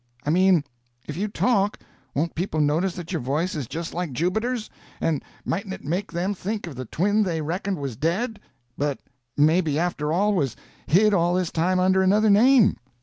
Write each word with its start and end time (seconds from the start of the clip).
I 0.25 0.31
mean, 0.31 0.63
if 1.07 1.15
you 1.15 1.27
talk, 1.27 1.77
won't 2.15 2.33
people 2.33 2.59
notice 2.59 2.95
that 2.95 3.11
your 3.11 3.21
voice 3.21 3.53
is 3.53 3.67
just 3.67 3.93
like 3.93 4.13
Jubiter's; 4.13 4.67
and 4.99 5.23
mightn't 5.45 5.75
it 5.75 5.83
make 5.85 6.11
them 6.11 6.33
think 6.33 6.65
of 6.65 6.73
the 6.75 6.85
twin 6.85 7.21
they 7.21 7.39
reckoned 7.39 7.77
was 7.77 7.97
dead, 7.97 8.39
but 8.75 8.97
maybe 9.37 9.77
after 9.77 10.11
all 10.11 10.33
was 10.33 10.55
hid 10.87 11.13
all 11.13 11.35
this 11.35 11.51
time 11.51 11.79
under 11.79 12.01
another 12.01 12.31
name?" 12.31 12.77